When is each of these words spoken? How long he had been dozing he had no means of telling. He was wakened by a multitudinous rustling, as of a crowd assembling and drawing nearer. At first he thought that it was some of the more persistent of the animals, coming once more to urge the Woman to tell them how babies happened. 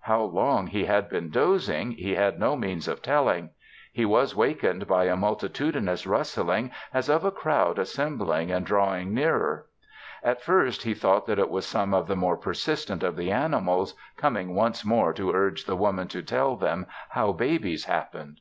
How 0.00 0.20
long 0.22 0.66
he 0.66 0.86
had 0.86 1.08
been 1.08 1.30
dozing 1.30 1.92
he 1.92 2.16
had 2.16 2.40
no 2.40 2.56
means 2.56 2.88
of 2.88 3.02
telling. 3.02 3.50
He 3.92 4.04
was 4.04 4.34
wakened 4.34 4.88
by 4.88 5.04
a 5.04 5.14
multitudinous 5.14 6.08
rustling, 6.08 6.72
as 6.92 7.08
of 7.08 7.24
a 7.24 7.30
crowd 7.30 7.78
assembling 7.78 8.50
and 8.50 8.66
drawing 8.66 9.14
nearer. 9.14 9.66
At 10.24 10.42
first 10.42 10.82
he 10.82 10.92
thought 10.92 11.26
that 11.26 11.38
it 11.38 11.50
was 11.50 11.66
some 11.66 11.94
of 11.94 12.08
the 12.08 12.16
more 12.16 12.36
persistent 12.36 13.04
of 13.04 13.14
the 13.14 13.30
animals, 13.30 13.94
coming 14.16 14.56
once 14.56 14.84
more 14.84 15.12
to 15.12 15.30
urge 15.32 15.66
the 15.66 15.76
Woman 15.76 16.08
to 16.08 16.20
tell 16.20 16.56
them 16.56 16.88
how 17.10 17.30
babies 17.30 17.84
happened. 17.84 18.40